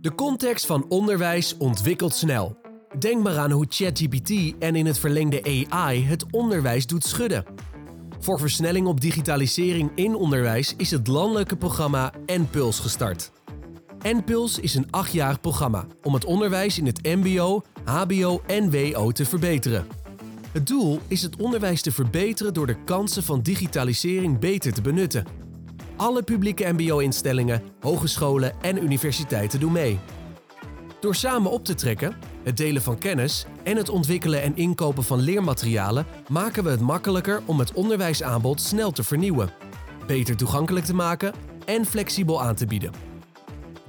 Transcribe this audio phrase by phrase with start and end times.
[0.00, 2.58] De context van onderwijs ontwikkelt snel.
[2.98, 7.44] Denk maar aan hoe ChatGPT en in het verlengde AI het onderwijs doet schudden.
[8.18, 13.30] Voor versnelling op digitalisering in onderwijs is het landelijke programma NPULS gestart.
[14.02, 19.24] NPULS is een achtjarig programma om het onderwijs in het MBO, HBO en WO te
[19.24, 19.86] verbeteren.
[20.52, 25.45] Het doel is het onderwijs te verbeteren door de kansen van digitalisering beter te benutten.
[25.96, 29.98] Alle publieke MBO-instellingen, hogescholen en universiteiten doen mee.
[31.00, 35.20] Door samen op te trekken, het delen van kennis en het ontwikkelen en inkopen van
[35.20, 39.50] leermaterialen maken we het makkelijker om het onderwijsaanbod snel te vernieuwen,
[40.06, 42.92] beter toegankelijk te maken en flexibel aan te bieden.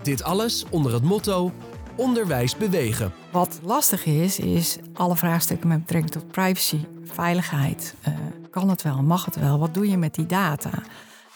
[0.01, 1.51] Dit alles onder het motto
[1.95, 3.11] onderwijs bewegen.
[3.31, 7.95] Wat lastig is, is alle vraagstukken met betrekking tot privacy, veiligheid.
[8.07, 8.13] Uh,
[8.49, 9.03] kan het wel?
[9.03, 9.59] Mag het wel?
[9.59, 10.69] Wat doe je met die data?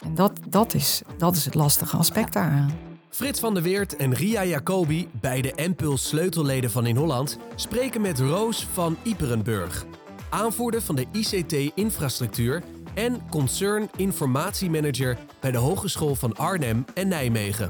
[0.03, 2.71] En dat, dat, is, dat is het lastige aspect daaraan.
[3.09, 8.19] Frits van der Weert en Ria Jacobi, beide Impuls sleutelleden van In Holland, spreken met
[8.19, 9.85] Roos van Iperenburg,
[10.29, 17.69] aanvoerder van de ICT-infrastructuur en concern informatiemanager bij de Hogeschool van Arnhem en Nijmegen.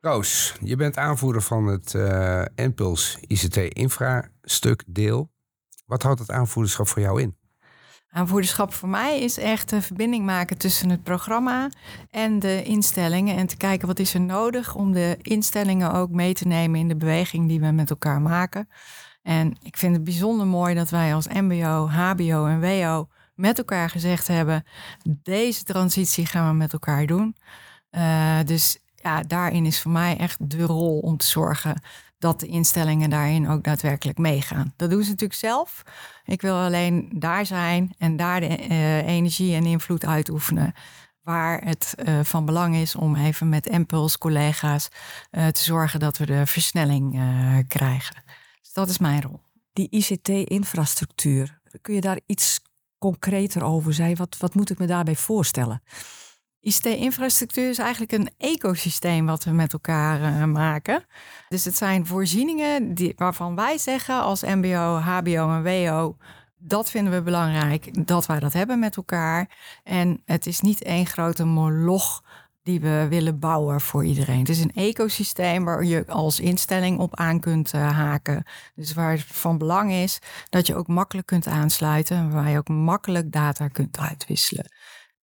[0.00, 5.30] Roos, je bent aanvoerder van het uh, Impuls ICT-infrastuk deel.
[5.86, 7.36] Wat houdt het aanvoerderschap voor jou in?
[8.16, 11.68] Aanvoerderschap voor mij is echt een verbinding maken tussen het programma
[12.10, 13.36] en de instellingen.
[13.36, 16.88] En te kijken wat is er nodig om de instellingen ook mee te nemen in
[16.88, 18.68] de beweging die we met elkaar maken.
[19.22, 23.90] En ik vind het bijzonder mooi dat wij als MBO, HBO en WO met elkaar
[23.90, 24.64] gezegd hebben:
[25.22, 27.36] deze transitie gaan we met elkaar doen.
[27.90, 31.82] Uh, dus ja, daarin is voor mij echt de rol om te zorgen
[32.18, 34.72] dat de instellingen daarin ook daadwerkelijk meegaan.
[34.76, 35.82] Dat doen ze natuurlijk zelf.
[36.24, 40.72] Ik wil alleen daar zijn en daar de uh, energie en invloed uitoefenen.
[41.22, 44.88] Waar het uh, van belang is om even met Impuls collega's
[45.30, 47.20] uh, te zorgen dat we de versnelling
[47.68, 48.22] krijgen.
[48.62, 49.40] Dus dat is mijn rol.
[49.72, 52.60] Die ICT-infrastructuur, kun je daar iets
[52.98, 54.16] concreter over zijn?
[54.16, 55.82] Wat, wat moet ik me daarbij voorstellen?
[56.66, 61.04] ICT-infrastructuur is eigenlijk een ecosysteem wat we met elkaar uh, maken.
[61.48, 66.16] Dus het zijn voorzieningen die, waarvan wij zeggen als MBO, HBO en WO.
[66.58, 69.56] Dat vinden we belangrijk, dat wij dat hebben met elkaar.
[69.84, 72.22] En het is niet één grote moloch
[72.62, 74.38] die we willen bouwen voor iedereen.
[74.38, 78.44] Het is een ecosysteem waar je als instelling op aan kunt uh, haken.
[78.74, 80.18] Dus waar het van belang is
[80.48, 82.30] dat je ook makkelijk kunt aansluiten.
[82.30, 84.66] Waar je ook makkelijk data kunt uitwisselen.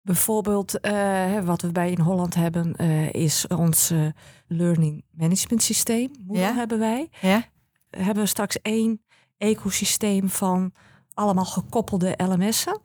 [0.02, 4.06] Bijvoorbeeld, uh, wat we bij in Holland hebben, uh, is ons uh,
[4.46, 6.10] learning management systeem.
[6.26, 7.08] Moodle hebben wij.
[7.20, 7.44] Ja.
[7.90, 9.02] Hebben we straks één
[9.38, 10.72] ecosysteem van
[11.14, 12.80] allemaal gekoppelde LMS'en.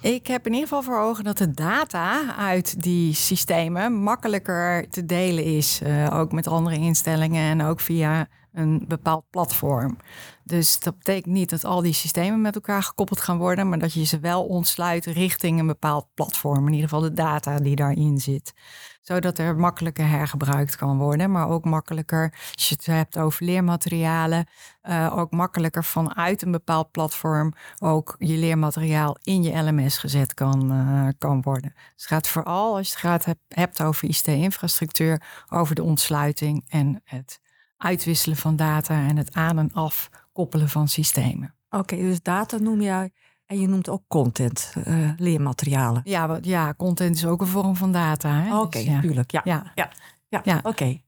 [0.00, 5.04] Ik heb in ieder geval voor ogen dat de data uit die systemen makkelijker te
[5.04, 5.80] delen is.
[6.12, 9.96] ook met andere instellingen en ook via een bepaald platform.
[10.44, 13.92] Dus dat betekent niet dat al die systemen met elkaar gekoppeld gaan worden, maar dat
[13.92, 16.66] je ze wel ontsluit richting een bepaald platform.
[16.66, 18.52] In ieder geval de data die daarin zit.
[19.00, 24.46] Zodat er makkelijker hergebruikt kan worden, maar ook makkelijker, als je het hebt over leermaterialen,
[24.82, 30.72] uh, ook makkelijker vanuit een bepaald platform ook je leermateriaal in je LMS gezet kan,
[30.72, 31.72] uh, kan worden.
[31.74, 37.00] Dus het gaat vooral, als je het gaat, hebt over ICT-infrastructuur, over de ontsluiting en
[37.04, 37.40] het
[37.82, 41.54] uitwisselen van data en het aan en af koppelen van systemen.
[41.70, 43.12] Oké, dus data noem jij
[43.46, 46.00] en je noemt ook content, uh, leermaterialen.
[46.04, 48.46] Ja, wat, ja, content is ook een vorm van data.
[48.46, 49.30] Oké, okay, dus, natuurlijk.
[49.30, 49.90] Ja, ja, ja.
[50.28, 50.60] ja, ja.
[50.62, 51.00] oké.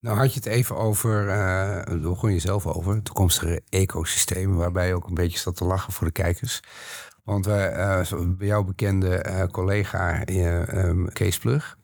[0.00, 4.86] Nou had je het even over, uh, daar begon je zelf over, toekomstige ecosystemen, waarbij
[4.86, 6.60] je ook een beetje zat te lachen voor de kijkers.
[7.24, 7.76] Want wij,
[8.12, 11.78] uh, bij jouw bekende uh, collega um, Kees Plug,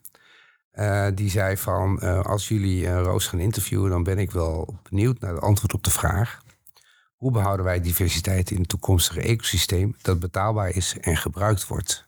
[0.79, 4.79] uh, die zei van, uh, als jullie uh, Roos gaan interviewen, dan ben ik wel
[4.91, 6.43] benieuwd naar het antwoord op de vraag.
[7.17, 12.07] Hoe behouden wij diversiteit in het toekomstige ecosysteem dat betaalbaar is en gebruikt wordt?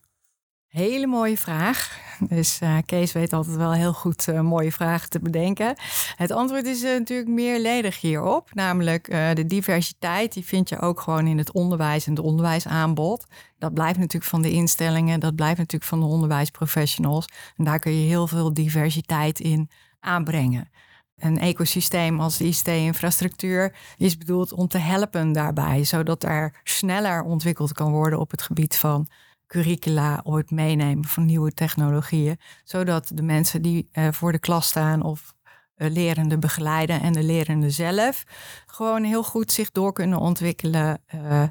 [0.77, 1.99] Hele mooie vraag.
[2.29, 5.77] Dus uh, Kees weet altijd wel heel goed uh, mooie vragen te bedenken.
[6.17, 8.51] Het antwoord is uh, natuurlijk meerledig hierop.
[8.55, 13.27] Namelijk de diversiteit, die vind je ook gewoon in het onderwijs en het onderwijsaanbod.
[13.59, 17.27] Dat blijft natuurlijk van de instellingen, dat blijft natuurlijk van de onderwijsprofessionals.
[17.57, 20.71] En daar kun je heel veel diversiteit in aanbrengen.
[21.17, 27.73] Een ecosysteem als de ICT-infrastructuur is bedoeld om te helpen daarbij, zodat er sneller ontwikkeld
[27.73, 29.09] kan worden op het gebied van
[29.47, 35.03] curricula het meenemen van nieuwe technologieën, zodat de mensen die uh, voor de klas staan
[35.03, 35.35] of
[35.77, 38.25] uh, lerenden begeleiden en de lerenden zelf
[38.67, 41.43] gewoon heel goed zich door kunnen ontwikkelen uh,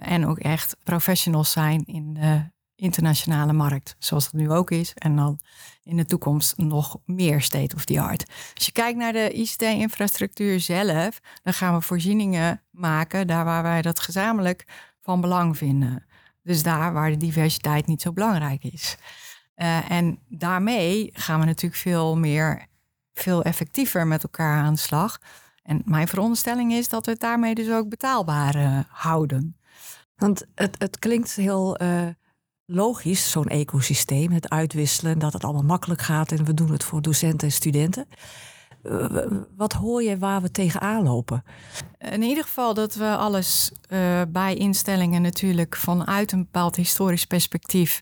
[0.00, 2.18] en ook echt professionals zijn in,
[2.82, 4.92] internationale markt, zoals het nu ook is.
[4.94, 5.38] En dan
[5.82, 8.30] in de toekomst nog meer state of the art.
[8.54, 13.82] Als je kijkt naar de ICT-infrastructuur zelf, dan gaan we voorzieningen maken daar waar wij
[13.82, 14.64] dat gezamenlijk
[15.00, 16.06] van belang vinden.
[16.42, 18.96] Dus daar waar de diversiteit niet zo belangrijk is.
[19.56, 22.66] Uh, en daarmee gaan we natuurlijk veel meer,
[23.12, 25.18] veel effectiever met elkaar aan de slag.
[25.62, 29.56] En mijn veronderstelling is dat we het daarmee dus ook betaalbaar uh, houden.
[30.16, 32.06] Want het, het klinkt heel uh,
[32.66, 37.02] logisch, zo'n ecosysteem, het uitwisselen, dat het allemaal makkelijk gaat en we doen het voor
[37.02, 38.06] docenten en studenten.
[39.56, 41.44] Wat hoor je waar we tegenaan lopen?
[41.98, 48.00] In ieder geval dat we alles uh, bij instellingen natuurlijk vanuit een bepaald historisch perspectief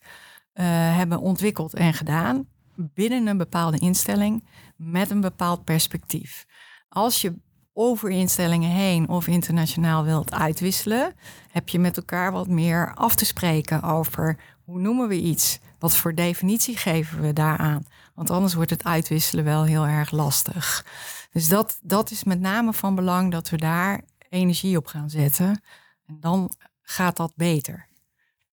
[0.55, 0.65] uh,
[0.97, 2.47] hebben ontwikkeld en gedaan.
[2.75, 4.44] Binnen een bepaalde instelling
[4.77, 6.47] met een bepaald perspectief.
[6.88, 7.35] Als je
[7.73, 11.15] over instellingen heen of internationaal wilt uitwisselen,
[11.50, 15.59] heb je met elkaar wat meer af te spreken over hoe noemen we iets?
[15.79, 17.87] Wat voor definitie geven we daaraan?
[18.14, 20.86] Want anders wordt het uitwisselen wel heel erg lastig.
[21.32, 25.62] Dus dat, dat is met name van belang dat we daar energie op gaan zetten.
[26.06, 26.50] En dan
[26.82, 27.88] gaat dat beter.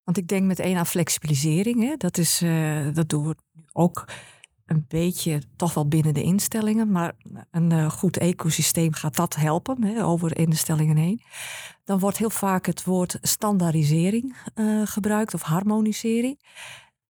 [0.04, 1.82] Want ik denk meteen aan flexibilisering.
[1.82, 1.96] Hè?
[1.98, 3.36] Dat, is, uh, dat doen we
[3.72, 4.06] ook
[4.66, 6.92] een beetje toch wel binnen de instellingen.
[6.92, 7.14] Maar
[7.52, 11.22] een uh, goed ecosysteem gaat dat helpen hè, over instellingen heen.
[11.84, 16.40] Dan wordt heel vaak het woord standaardisering uh, gebruikt of harmonisering.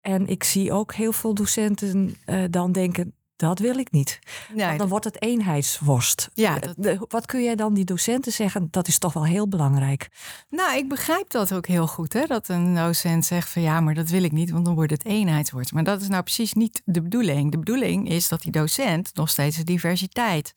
[0.08, 4.20] En ik zie ook heel veel docenten uh, dan denken, dat wil ik niet.
[4.54, 6.30] Nee, dan wordt het eenheidsworst.
[6.34, 7.06] Ja, dat...
[7.08, 8.68] wat kun jij dan die docenten zeggen?
[8.72, 10.08] Dat is toch wel heel belangrijk.
[10.50, 12.14] Nou, ik begrijp dat ook heel goed.
[12.14, 12.26] Hè?
[12.26, 15.06] Dat een docent zegt van ja, maar dat wil ik niet, want dan wordt het
[15.06, 15.74] eenheidsworst.
[15.74, 17.52] Maar dat is nou precies niet de bedoeling.
[17.52, 20.54] De bedoeling is dat die docent nog steeds de diversiteit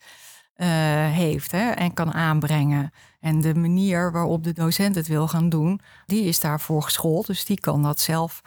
[0.56, 0.66] uh,
[1.10, 1.70] heeft hè?
[1.70, 2.90] en kan aanbrengen.
[3.20, 7.26] En de manier waarop de docent het wil gaan doen, die is daarvoor geschoold.
[7.26, 8.42] Dus die kan dat zelf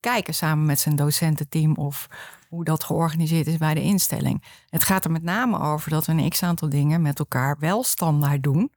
[0.00, 2.06] kijken samen met zijn docententeam of
[2.48, 4.44] hoe dat georganiseerd is bij de instelling.
[4.68, 7.84] Het gaat er met name over dat we een x aantal dingen met elkaar wel
[7.84, 8.72] standaard doen.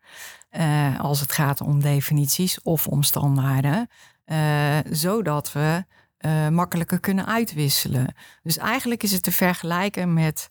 [0.51, 3.89] Uh, als het gaat om definities of om standaarden.
[4.25, 5.86] Uh, zodat we
[6.19, 8.16] uh, makkelijker kunnen uitwisselen.
[8.44, 10.50] Dus eigenlijk is het te vergelijken met,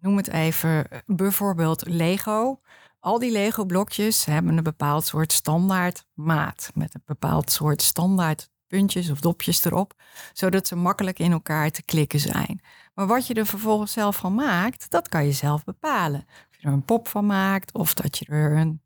[0.00, 2.60] noem het even, bijvoorbeeld Lego.
[3.00, 6.70] Al die Lego-blokjes hebben een bepaald soort standaard maat.
[6.74, 9.92] Met een bepaald soort standaard puntjes of dopjes erop,
[10.32, 12.60] zodat ze makkelijk in elkaar te klikken zijn.
[12.94, 16.24] Maar wat je er vervolgens zelf van maakt, dat kan je zelf bepalen.
[16.50, 18.80] Of je er een pop van maakt, of dat je er een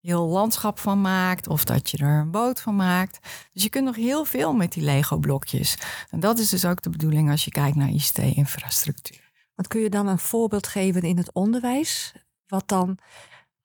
[0.00, 3.18] heel landschap van maakt, of dat je er een boot van maakt.
[3.52, 5.78] Dus je kunt nog heel veel met die Lego-blokjes.
[6.10, 9.30] En dat is dus ook de bedoeling als je kijkt naar ICT-infrastructuur.
[9.54, 12.12] Wat kun je dan een voorbeeld geven in het onderwijs?
[12.46, 12.98] Wat dan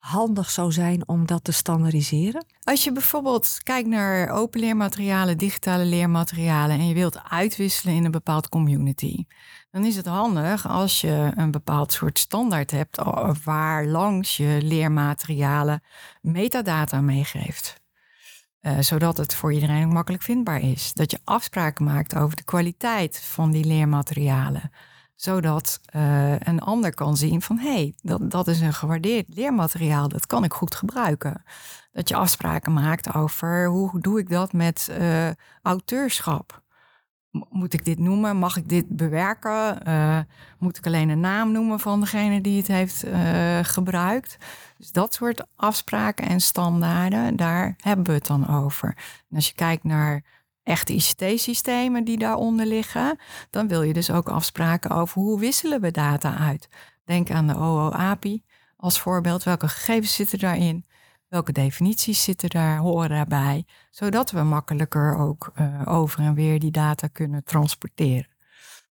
[0.08, 2.46] handig zou zijn om dat te standaardiseren?
[2.64, 8.12] Als je bijvoorbeeld kijkt naar open leermaterialen, digitale leermaterialen en je wilt uitwisselen in een
[8.12, 9.26] bepaald community,
[9.72, 13.02] dan is het handig als je een bepaald soort standaard hebt
[13.44, 15.84] waar langs je leermaterialen
[16.22, 17.82] metadata meegeeft.
[18.62, 20.94] Uh, zodat het voor iedereen ook makkelijk vindbaar is.
[20.94, 24.72] Dat je afspraken maakt over de kwaliteit van die leermaterialen
[25.18, 30.08] zodat uh, een ander kan zien van hé, hey, dat, dat is een gewaardeerd leermateriaal,
[30.08, 31.44] dat kan ik goed gebruiken.
[31.92, 35.30] Dat je afspraken maakt over hoe doe ik dat met uh,
[35.62, 36.62] auteurschap.
[37.50, 38.38] Moet ik dit noemen?
[38.38, 39.88] Mag ik dit bewerken?
[39.88, 40.20] Uh,
[40.60, 43.06] moet ik alleen een naam noemen van degene die het heeft
[43.62, 44.38] gebruikt?
[44.78, 48.98] Dus dat soort afspraken en standaarden, daar hebben we het dan over.
[49.30, 50.24] En als je kijkt naar
[50.68, 53.20] echte ICT-systemen die daaronder liggen,
[53.50, 56.70] dan wil je dus ook afspraken over hoe wisselen we data uit.
[57.06, 58.44] Denk aan de OOAPI
[58.78, 59.44] als voorbeeld.
[59.44, 60.86] Welke gegevens zitten daarin?
[61.28, 63.66] Welke definities zitten daar, horen daarbij?
[63.90, 68.36] Zodat we makkelijker ook uh, over en weer die data kunnen transporteren.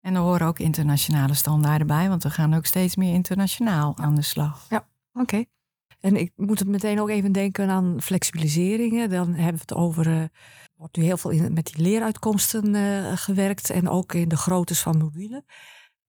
[0.00, 4.14] En er horen ook internationale standaarden bij, want we gaan ook steeds meer internationaal aan
[4.14, 4.66] de slag.
[4.68, 5.44] Ja, oké.
[6.04, 9.10] En ik moet het meteen ook even denken aan flexibiliseringen.
[9.10, 10.24] Dan hebben we het over uh,
[10.76, 14.80] wordt nu heel veel in, met die leeruitkomsten uh, gewerkt en ook in de groottes
[14.80, 15.42] van modules.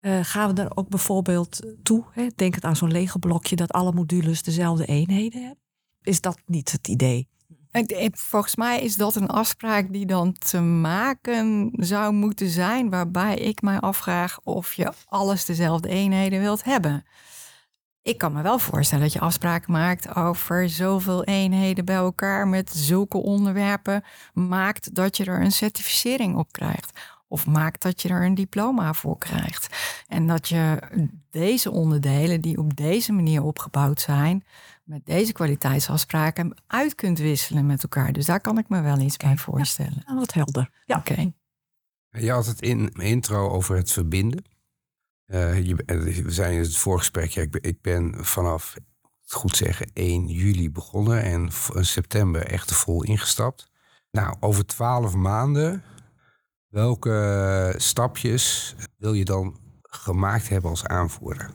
[0.00, 2.26] Uh, gaan we er ook bijvoorbeeld toe, hè?
[2.36, 5.64] denk het aan zo'n lege blokje, dat alle modules dezelfde eenheden hebben?
[6.02, 7.28] Is dat niet het idee?
[8.12, 13.62] Volgens mij is dat een afspraak die dan te maken zou moeten zijn, waarbij ik
[13.62, 17.04] mij afvraag of je alles dezelfde eenheden wilt hebben.
[18.06, 22.70] Ik kan me wel voorstellen dat je afspraken maakt over zoveel eenheden bij elkaar met
[22.70, 24.04] zulke onderwerpen.
[24.34, 27.00] Maakt dat je er een certificering op krijgt.
[27.28, 29.76] Of maakt dat je er een diploma voor krijgt.
[30.08, 30.78] En dat je
[31.30, 34.44] deze onderdelen, die op deze manier opgebouwd zijn,
[34.84, 38.12] met deze kwaliteitsafspraken uit kunt wisselen met elkaar.
[38.12, 40.02] Dus daar kan ik me wel iets bij voorstellen.
[40.06, 40.70] Ja, wat helder.
[40.84, 40.96] Ja.
[40.96, 41.32] Oké.
[42.10, 44.44] Je had het in mijn intro over het verbinden.
[45.26, 45.74] Je,
[46.24, 48.76] we zijn in het voorgesprek, ja, ik, ben, ik ben vanaf,
[49.26, 51.48] goed zeggen, 1 juli begonnen en
[51.84, 53.70] september echt vol ingestapt.
[54.10, 55.82] Nou, over twaalf maanden,
[56.68, 61.50] welke stapjes wil je dan gemaakt hebben als aanvoerder?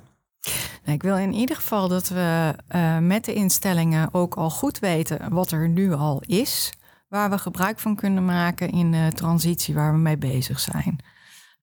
[0.83, 4.79] Nou, ik wil in ieder geval dat we uh, met de instellingen ook al goed
[4.79, 6.73] weten wat er nu al is,
[7.07, 10.99] waar we gebruik van kunnen maken in de transitie waar we mee bezig zijn.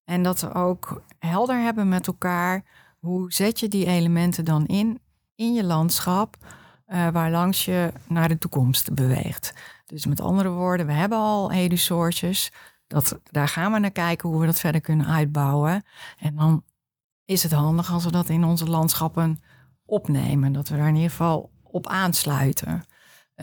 [0.09, 2.63] En dat we ook helder hebben met elkaar
[2.99, 4.99] hoe zet je die elementen dan in
[5.35, 6.37] in je landschap,
[6.87, 9.53] uh, waar langs je naar de toekomst beweegt.
[9.85, 12.51] Dus met andere woorden, we hebben al edusoortjes.
[12.87, 15.83] Dat, daar gaan we naar kijken hoe we dat verder kunnen uitbouwen.
[16.19, 16.63] En dan
[17.25, 19.39] is het handig als we dat in onze landschappen
[19.85, 20.53] opnemen.
[20.53, 22.83] Dat we daar in ieder geval op aansluiten.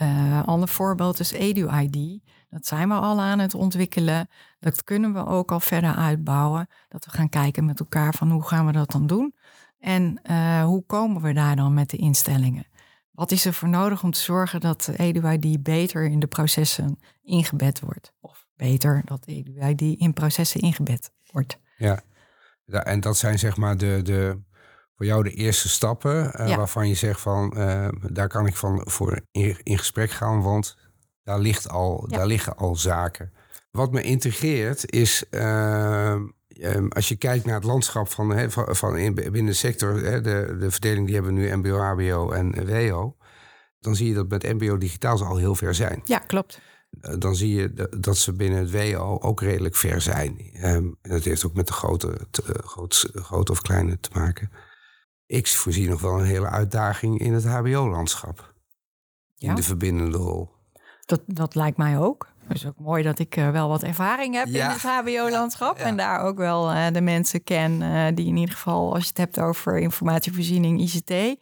[0.01, 2.21] Uh, ander voorbeeld is EduID.
[2.49, 4.29] Dat zijn we al aan het ontwikkelen.
[4.59, 6.67] Dat kunnen we ook al verder uitbouwen.
[6.87, 9.35] Dat we gaan kijken met elkaar van hoe gaan we dat dan doen.
[9.79, 12.67] En uh, hoe komen we daar dan met de instellingen?
[13.11, 17.79] Wat is er voor nodig om te zorgen dat EduID beter in de processen ingebed
[17.79, 18.13] wordt?
[18.19, 21.59] Of beter dat EduID in processen ingebed wordt.
[21.77, 22.03] Ja,
[22.65, 24.39] en dat zijn zeg maar de, de,
[24.97, 28.81] voor jou de eerste stappen uh, waarvan je zegt van uh, daar kan ik van
[28.85, 30.77] voor in, in gesprek gaan, want
[31.23, 32.17] daar, ligt al, ja.
[32.17, 33.31] daar liggen al zaken.
[33.71, 36.15] Wat me integreert is, uh,
[36.89, 40.21] als je kijkt naar het landschap van, he, van, van in, binnen de sector, he,
[40.21, 43.15] de, de verdeling die hebben we nu MBO, HBO en WO,
[43.79, 46.01] dan zie je dat met MBO digitaal ze al heel ver zijn.
[46.05, 46.59] Ja, klopt.
[47.17, 50.39] Dan zie je dat ze binnen het WO ook redelijk ver zijn.
[50.53, 54.51] Um, en dat heeft ook met de grote, te, groot, grote of kleine te maken.
[55.27, 58.53] Ik voorzie nog wel een hele uitdaging in het HBO-landschap.
[59.35, 59.49] Ja.
[59.49, 60.49] In de verbindende rol.
[61.05, 62.27] Dat, dat lijkt mij ook.
[62.47, 65.77] Het is ook mooi dat ik uh, wel wat ervaring heb in het HBO-landschap.
[65.77, 65.83] Ja.
[65.83, 69.09] En daar ook wel uh, de mensen ken uh, die in ieder geval, als je
[69.09, 71.39] het hebt over informatievoorziening, ICT.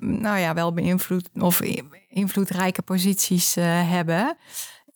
[0.00, 1.60] nou ja, wel beïnvloed of
[2.08, 4.36] invloedrijke posities hebben.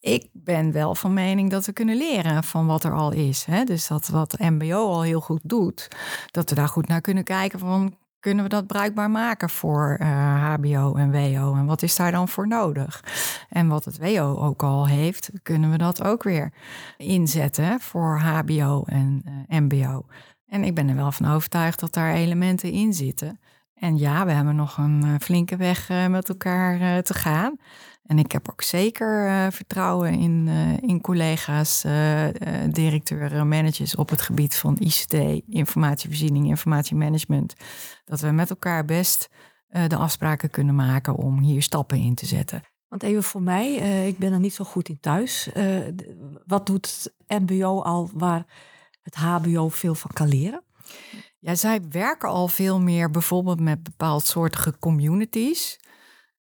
[0.00, 3.44] Ik ben wel van mening dat we kunnen leren van wat er al is.
[3.44, 3.64] Hè?
[3.64, 5.88] Dus dat wat MBO al heel goed doet,
[6.30, 10.94] dat we daar goed naar kunnen kijken van kunnen we dat bruikbaar maken voor HBO
[10.94, 11.54] en WO?
[11.54, 13.04] En wat is daar dan voor nodig?
[13.48, 16.52] En wat het WO ook al heeft, kunnen we dat ook weer
[16.96, 20.06] inzetten voor HBO en uh, MBO.
[20.46, 23.40] En ik ben er wel van overtuigd dat daar elementen in zitten.
[23.74, 27.56] En ja, we hebben nog een uh, flinke weg met elkaar te gaan.
[28.10, 32.24] En ik heb ook zeker uh, vertrouwen in, uh, in collega's, uh,
[32.70, 35.14] directeuren, managers op het gebied van ICT,
[35.48, 37.54] informatievoorziening, informatiemanagement.
[38.04, 39.28] Dat we met elkaar best
[39.86, 42.62] de afspraken kunnen maken om hier stappen in te zetten.
[42.88, 43.74] Want even voor mij,
[44.08, 45.50] ik ben er niet zo goed in thuis.
[46.46, 48.44] wat doet het MBO al waar
[49.02, 50.62] het HBO veel van kan leren?
[51.38, 55.78] Ja, zij werken al veel meer bijvoorbeeld met bepaaldsoortige communities.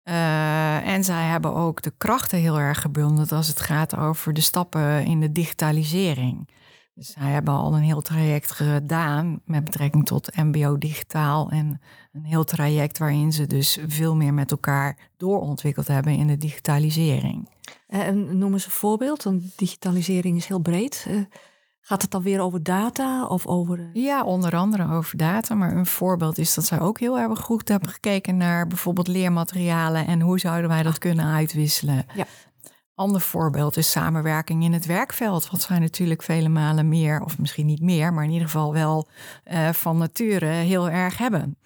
[0.08, 4.40] Uh, en zij hebben ook de krachten heel erg gebundeld als het gaat over de
[4.40, 6.48] stappen in de digitalisering.
[6.94, 11.50] Dus zij hebben al een heel traject gedaan met betrekking tot MBO digitaal.
[11.50, 11.80] En
[12.12, 17.48] een heel traject waarin ze dus veel meer met elkaar doorontwikkeld hebben in de digitalisering.
[17.86, 21.06] En noem eens een voorbeeld, want digitalisering is heel breed.
[21.88, 23.78] Gaat het dan weer over data of over.
[23.78, 24.02] Eh?
[24.02, 25.54] Ja, onder andere over data.
[25.54, 30.07] Maar een voorbeeld is dat zij ook heel erg goed hebben gekeken naar bijvoorbeeld leermaterialen
[30.07, 30.99] en hoe zouden wij dat ah.
[30.99, 32.07] kunnen uitwisselen.
[32.14, 32.25] Ja.
[32.95, 35.50] Ander voorbeeld is samenwerking in het werkveld.
[35.50, 39.09] Wat zij natuurlijk vele malen meer, of misschien niet meer, maar in ieder geval wel
[39.45, 41.59] uh, van nature heel erg hebben.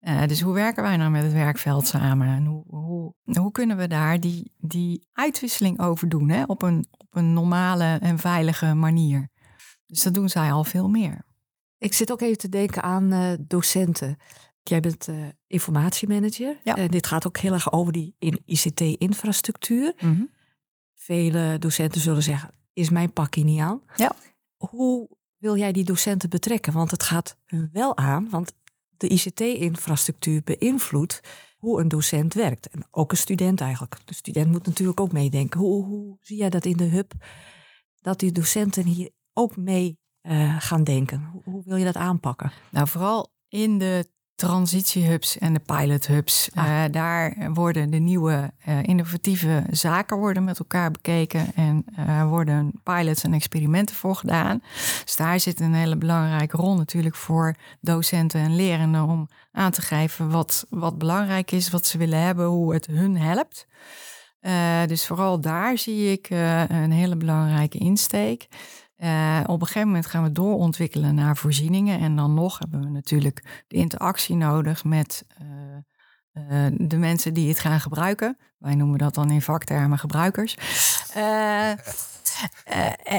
[0.00, 2.26] Uh, dus hoe werken wij nou met het werkveld samen?
[2.26, 6.42] En hoe, hoe, hoe kunnen we daar die, die uitwisseling over doen hè?
[6.46, 9.30] Op, een, op een normale en veilige manier?
[9.90, 11.24] Dus dat doen zij al veel meer.
[11.78, 14.16] Ik zit ook even te denken aan uh, docenten.
[14.62, 15.16] Jij bent uh,
[15.46, 16.56] informatiemanager.
[16.64, 16.76] Ja.
[16.76, 19.94] En dit gaat ook heel erg over die ICT-infrastructuur.
[20.00, 20.30] Mm -hmm.
[20.94, 23.82] Vele docenten zullen zeggen, is mijn pakje niet aan.
[23.96, 24.12] Ja.
[24.56, 26.72] Hoe wil jij die docenten betrekken?
[26.72, 28.52] Want het gaat hun wel aan, want
[28.96, 31.20] de ICT-infrastructuur beïnvloedt
[31.58, 32.68] hoe een docent werkt.
[32.68, 33.96] En ook een student eigenlijk.
[34.04, 35.60] De student moet natuurlijk ook meedenken.
[35.60, 37.12] Hoe, hoe zie jij dat in de hub?
[38.00, 41.42] Dat die docenten hier ook mee uh, gaan denken?
[41.44, 42.52] Hoe, wil je dat aanpakken?
[42.70, 46.48] Nou, vooral in de transitiehubs en de pilothubs.
[46.54, 46.66] Ah.
[46.66, 51.84] Uh, daar worden de nieuwe uh, innovatieve zaken worden met elkaar bekeken en
[52.28, 54.62] worden pilots en experimenten voor gedaan.
[55.04, 59.82] Dus daar zit een hele belangrijke rol natuurlijk voor docenten en lerenden om aan te
[59.82, 63.66] geven wat, wat belangrijk is, wat ze willen hebben, hoe het hun helpt.
[64.88, 68.48] dus vooral daar zie ik een hele belangrijke insteek.
[69.02, 72.00] Uh, op een gegeven moment gaan we doorontwikkelen naar voorzieningen.
[72.00, 75.46] En dan nog hebben we natuurlijk de interactie nodig met uh,
[76.32, 78.38] uh, de mensen die het gaan gebruiken.
[78.58, 80.56] Wij noemen dat dan in vaktermen gebruikers.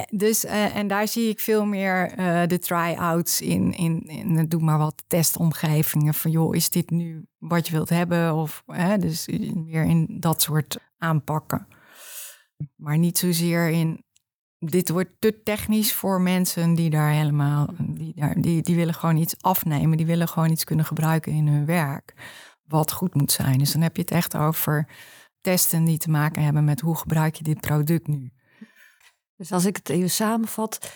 [0.10, 2.16] dus, en daar zie ik veel meer
[2.48, 6.14] de try-outs in, in, in, doe maar wat testomgevingen.
[6.14, 8.36] Van joh, is dit nu wat je wilt hebben?
[8.36, 8.64] Of
[9.00, 11.68] dus meer in dat soort aanpakken.
[12.76, 14.04] Maar niet zozeer in
[14.66, 19.18] dit wordt te technisch voor mensen die daar helemaal, die, daar, die, die willen gewoon
[19.18, 22.14] iets afnemen, die willen gewoon iets kunnen gebruiken in hun werk,
[22.64, 23.58] wat goed moet zijn.
[23.58, 24.88] Dus dan heb je het echt over
[25.42, 28.32] testen die te maken hebben met hoe gebruik je dit product nu.
[29.36, 30.92] Dus als ik het even samenvat,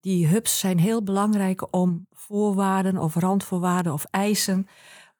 [0.00, 4.66] die hubs zijn heel belangrijk om voorwaarden of randvoorwaarden of eisen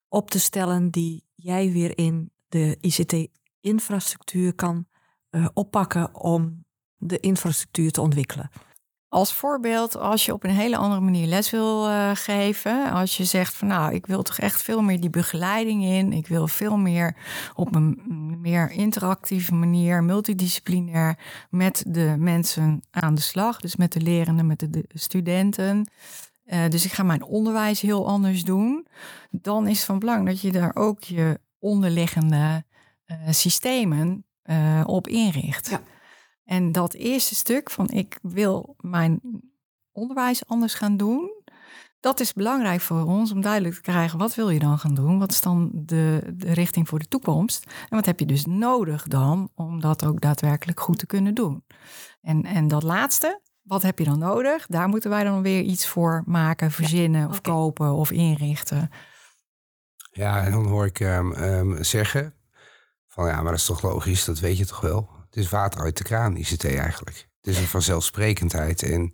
[0.08, 4.86] op te stellen die jij weer in de ICT-infrastructuur kan
[5.30, 6.66] uh, oppakken om
[6.98, 8.50] de infrastructuur te ontwikkelen.
[9.10, 13.24] Als voorbeeld, als je op een hele andere manier les wil uh, geven, als je
[13.24, 16.76] zegt van nou, ik wil toch echt veel meer die begeleiding in, ik wil veel
[16.76, 17.16] meer
[17.54, 18.00] op een
[18.40, 21.18] meer interactieve manier, multidisciplinair
[21.50, 25.90] met de mensen aan de slag, dus met de lerenden, met de, de studenten.
[26.46, 28.86] Uh, dus ik ga mijn onderwijs heel anders doen.
[29.30, 32.64] Dan is het van belang dat je daar ook je onderliggende
[33.06, 34.24] uh, systemen
[34.84, 35.70] op inricht.
[35.70, 35.80] Ja.
[36.48, 39.20] En dat eerste stuk van ik wil mijn
[39.92, 41.30] onderwijs anders gaan doen,
[42.00, 45.18] dat is belangrijk voor ons om duidelijk te krijgen wat wil je dan gaan doen?
[45.18, 47.64] Wat is dan de, de richting voor de toekomst?
[47.66, 51.64] En wat heb je dus nodig dan om dat ook daadwerkelijk goed te kunnen doen?
[52.20, 54.66] En, en dat laatste, wat heb je dan nodig?
[54.66, 58.90] Daar moeten wij dan weer iets voor maken, verzinnen of kopen of inrichten.
[60.10, 62.34] Ja, en dan hoor ik um, zeggen
[63.06, 65.17] van ja, maar dat is toch logisch, dat weet je toch wel.
[65.28, 67.28] Het is water uit de kraan, ICT eigenlijk.
[67.40, 68.82] Het is een vanzelfsprekendheid.
[68.82, 69.10] En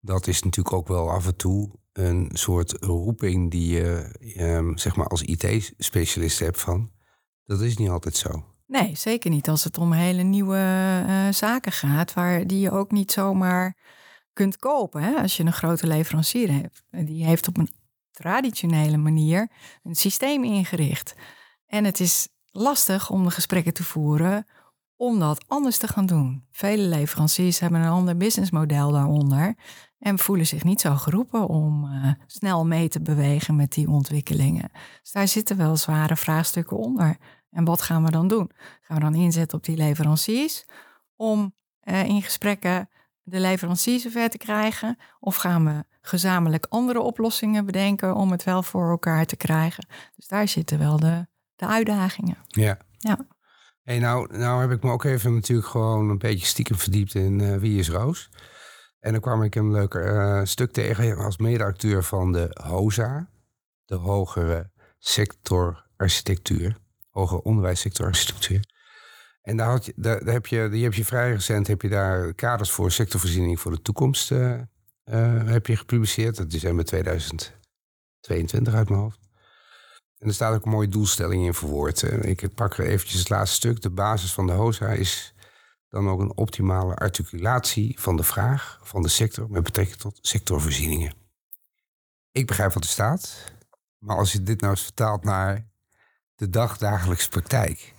[0.00, 4.96] dat is natuurlijk ook wel af en toe een soort roeping die je um, zeg
[4.96, 6.90] maar als IT-specialist hebt van.
[7.44, 8.44] Dat is niet altijd zo.
[8.66, 10.56] Nee, zeker niet als het om hele nieuwe
[11.06, 13.76] uh, zaken gaat, waar die je ook niet zomaar
[14.32, 15.02] kunt kopen.
[15.02, 15.14] Hè?
[15.14, 16.82] Als je een grote leverancier hebt.
[16.90, 17.70] Die heeft op een
[18.10, 19.50] traditionele manier
[19.82, 21.14] een systeem ingericht.
[21.66, 24.46] En het is lastig om de gesprekken te voeren
[24.98, 26.44] om dat anders te gaan doen.
[26.50, 29.54] Vele leveranciers hebben een ander businessmodel daaronder
[29.98, 34.70] en voelen zich niet zo geroepen om uh, snel mee te bewegen met die ontwikkelingen.
[35.02, 37.16] Dus daar zitten wel zware vraagstukken onder.
[37.50, 38.50] En wat gaan we dan doen?
[38.80, 40.64] Gaan we dan inzetten op die leveranciers
[41.16, 42.88] om uh, in gesprekken
[43.22, 44.98] de leveranciers zover te krijgen?
[45.20, 49.86] Of gaan we gezamenlijk andere oplossingen bedenken om het wel voor elkaar te krijgen?
[50.16, 52.36] Dus daar zitten wel de, de uitdagingen.
[52.46, 52.78] Ja.
[52.98, 53.18] ja.
[53.96, 57.56] Nou, nou heb ik me ook even natuurlijk gewoon een beetje stiekem verdiept in uh,
[57.56, 58.30] Wie is Roos.
[59.00, 63.30] En dan kwam ik een leuk uh, stuk tegen als mede-acteur van de HOSA,
[63.84, 66.78] de Hogere Sector Architectuur,
[67.10, 68.64] Hoger Onderwijssector Architectuur.
[69.42, 72.34] En daar, had je, daar, heb je, die heb je vrij recent heb je daar
[72.34, 74.60] kaders voor sectorvoorziening voor de toekomst uh,
[75.44, 76.36] heb je gepubliceerd.
[76.36, 79.27] Dat is in 2022 uit mijn hoofd.
[80.18, 82.02] En er staat ook een mooie doelstelling in verwoord.
[82.24, 83.82] Ik pak er eventjes het laatste stuk.
[83.82, 85.34] De basis van de HOSA is
[85.88, 91.12] dan ook een optimale articulatie van de vraag van de sector met betrekking tot sectorvoorzieningen.
[92.32, 93.52] Ik begrijp wat er staat,
[93.98, 95.66] maar als je dit nou eens vertaalt naar
[96.34, 97.94] de dagdagelijkse praktijk.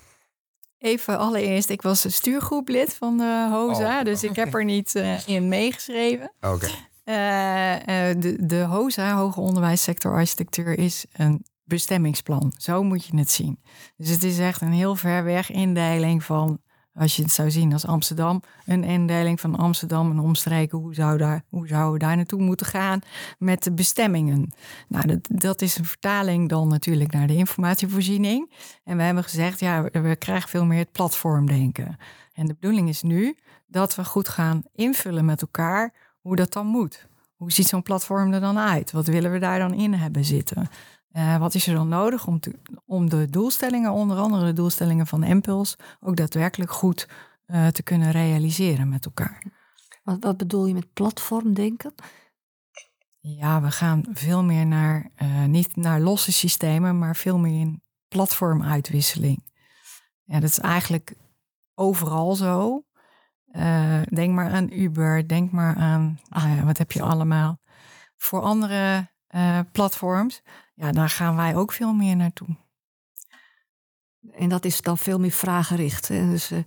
[0.78, 5.28] Even allereerst, ik was stuurgroeplid van de HOSA, oh, dus ik heb er niet uh,
[5.36, 6.32] in meegeschreven.
[6.42, 6.68] Oké.
[7.06, 12.54] Uh, uh, de, de HOSA, Hoger Onderwijssector Architectuur, is een bestemmingsplan.
[12.58, 13.60] Zo moet je het zien.
[13.98, 16.60] Dus het is echt een heel ver weg indeling van,
[16.94, 20.78] als je het zou zien als Amsterdam, een indeling van Amsterdam en omstreken.
[20.78, 23.00] Hoe zou, daar, hoe zouden we daar naartoe moeten gaan
[23.38, 24.54] met de bestemmingen?
[24.88, 28.54] Nou, dat, dat is een vertaling dan natuurlijk naar de informatievoorziening.
[28.84, 31.98] En we hebben gezegd, ja, we krijgen veel meer het platformdenken.
[32.34, 36.66] En de bedoeling is nu dat we goed gaan invullen met elkaar hoe dat dan
[36.66, 37.08] moet.
[37.36, 38.92] Hoe ziet zo'n platform er dan uit?
[38.92, 40.70] Wat willen we daar dan in hebben zitten?
[41.12, 45.08] Uh, wat is er dan nodig om, te, om de doelstellingen, onder andere de doelstellingen
[45.08, 47.08] van Impuls, ook daadwerkelijk goed
[47.48, 49.44] uh, te kunnen realiseren met elkaar?
[50.04, 51.94] Wat, wat bedoel je met platformdenken?
[53.20, 57.84] Ja, we gaan veel meer naar, uh, niet naar losse systemen, maar veel meer in
[58.08, 59.52] platformuitwisseling.
[60.24, 61.16] Ja, dat is eigenlijk
[61.74, 62.84] overal zo.
[64.10, 67.60] denk maar aan Uber, denk maar aan, ah, wat heb je allemaal
[68.16, 69.10] voor andere
[69.72, 70.42] platforms
[70.80, 72.48] ja, daar gaan wij ook veel meer naartoe.
[74.32, 76.08] En dat is dan veel meer vraaggericht.
[76.08, 76.30] Hè?
[76.30, 76.60] Dus, uh,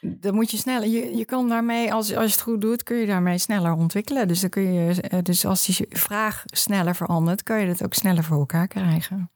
[0.00, 0.88] dan moet je sneller.
[0.88, 4.28] Je, je kan daarmee, als, als je het goed doet, kun je daarmee sneller ontwikkelen.
[4.28, 7.94] Dus dan kun je, eh, dus als die vraag sneller verandert, kan je dat ook
[7.94, 9.30] sneller voor elkaar krijgen.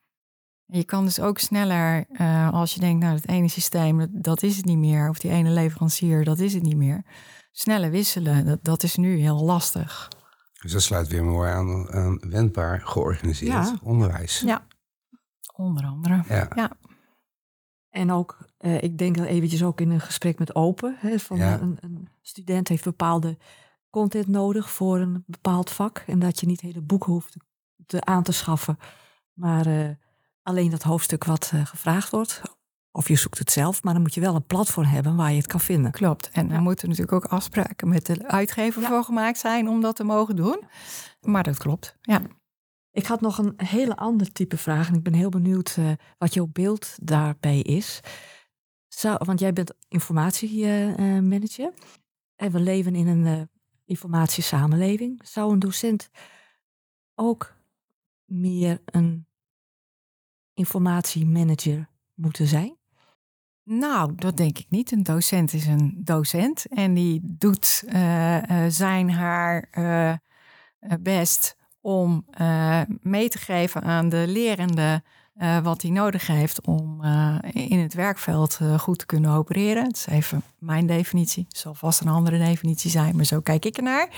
[0.67, 4.43] En je kan dus ook sneller, uh, als je denkt, nou, het ene systeem, dat
[4.43, 7.05] is het niet meer, of die ene leverancier, dat is het niet meer.
[7.53, 10.09] Sneller wisselen, dat, dat is nu heel lastig.
[10.61, 13.79] Dus dat sluit weer mooi aan, aan wendbaar georganiseerd Ja.
[13.83, 14.41] onderwijs.
[14.41, 14.67] Ja,
[15.55, 16.23] onder andere.
[16.29, 16.49] Ja.
[16.55, 16.71] Ja.
[17.91, 20.97] En ook, eh, ik denk dan eventjes ook in een gesprek met Open.
[20.99, 21.61] Hè, van Ja.
[21.61, 23.39] een, een student heeft bepaalde
[23.91, 25.99] content nodig voor een bepaald vak.
[26.07, 27.37] En dat je niet hele boeken hoeft
[27.87, 28.79] te, aan te schaffen.
[29.33, 29.91] Maar eh,
[30.43, 32.43] alleen dat hoofdstuk wat eh, gevraagd wordt.
[32.93, 35.37] Of je zoekt het zelf, maar dan moet je wel een platform hebben waar je
[35.37, 35.91] het kan vinden.
[35.91, 36.31] Klopt.
[36.33, 38.89] En er moeten natuurlijk ook afspraken met de uitgever Ja.
[38.89, 40.63] voor gemaakt zijn om dat te mogen doen.
[41.21, 41.97] Maar dat klopt.
[42.01, 42.23] Ja.
[42.93, 44.89] Ik had nog een hele ander type vraag.
[44.89, 48.01] En ik ben heel benieuwd eh, wat jouw beeld daarbij is.
[48.89, 51.73] Zou, want jij bent informatiemanager.
[52.37, 53.43] en we leven in een eh,
[53.85, 55.21] informatiesamenleving.
[55.29, 56.11] Zou een docent
[57.15, 57.55] ook
[58.25, 59.27] meer een
[60.55, 62.79] informatiemanager moeten zijn?
[63.73, 64.93] Nou, dat denk ik niet.
[64.93, 70.13] Een docent is een docent en die doet eh, eh, zijn haar eh,
[71.01, 72.25] best om
[73.03, 75.03] mee te geven aan de lerende
[75.63, 77.05] wat hij nodig heeft om
[77.53, 79.85] in het werkveld goed te kunnen opereren.
[79.85, 81.45] Dat is even mijn definitie.
[81.49, 84.09] Het zal vast een andere definitie zijn, maar zo kijk ik ernaar.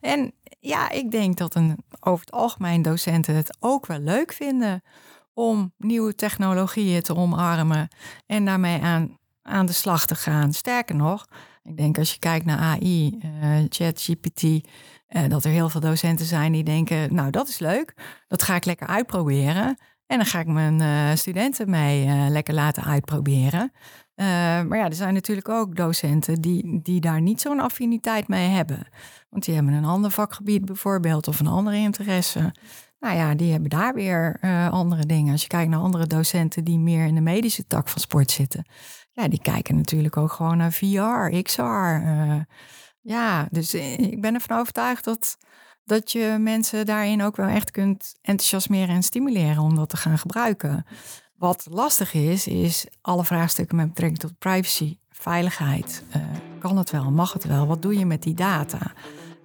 [0.00, 4.82] En ja, ik denk dat een, over het algemeen docenten het ook wel leuk vinden
[5.34, 7.88] om nieuwe technologieën te omarmen
[8.26, 10.52] en daarmee aan, aan de slag te gaan.
[10.52, 11.26] Sterker nog,
[11.62, 14.42] ik denk als je kijkt naar AI, eh ChatGPT,
[15.06, 17.94] eh, dat er heel veel docenten zijn die denken, nou dat is leuk,
[18.28, 19.78] dat ga ik lekker uitproberen.
[20.06, 23.72] En dan ga ik mijn eh, studenten mee lekker laten uitproberen.
[24.16, 28.86] Maar ja, er zijn natuurlijk ook docenten die, die daar niet zo'n affiniteit mee hebben.
[29.30, 32.52] Want die hebben een ander vakgebied bijvoorbeeld of een andere interesse.
[33.04, 35.32] Nou ja, die hebben daar weer eh, andere dingen.
[35.32, 38.64] Als je kijkt naar andere docenten die meer in de medische tak van sport zitten.
[39.12, 41.62] Ja, die kijken natuurlijk ook gewoon naar VR, XR.
[41.62, 42.36] eh.
[43.00, 45.36] ja, dus eh, ik ben ervan overtuigd dat,
[45.84, 50.18] dat je mensen daarin ook wel echt kunt enthousiasmeren en stimuleren om dat te gaan
[50.18, 50.86] gebruiken.
[51.36, 56.04] Wat lastig is, is alle vraagstukken met betrekking tot privacy, veiligheid.
[56.58, 57.10] Kan het wel?
[57.10, 57.66] Mag het wel?
[57.66, 58.92] Wat doe je met die data?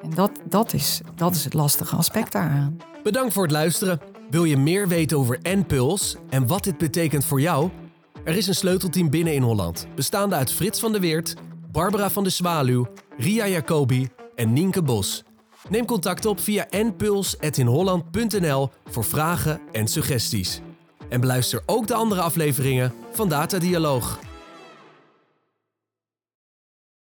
[0.02, 2.78] En dat, dat, is, dat is het lastige aspect daaraan.
[3.04, 4.00] Bedankt voor het luisteren.
[4.30, 7.70] Wil je meer weten over NPulse en wat dit betekent voor jou?
[8.24, 11.34] Er is een sleutelteam binnen in Holland, bestaande uit Frits van der Weert,
[11.72, 15.24] Barbara van de Zwaluw, Ria Jacobi en Nienke Bos.
[15.70, 20.62] Neem contact op via npuls.inholland.nl voor vragen en suggesties.
[21.10, 24.20] En beluister ook de andere afleveringen van Data Dialoog.